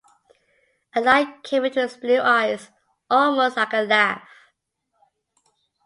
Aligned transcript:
A 0.95 0.99
light 0.99 1.43
came 1.43 1.63
into 1.63 1.79
his 1.79 1.95
blue 1.95 2.19
eyes, 2.21 2.71
almost 3.11 3.55
like 3.55 3.71
a 3.71 3.81
laugh. 3.83 4.27